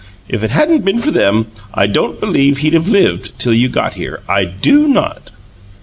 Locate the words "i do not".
4.27-5.29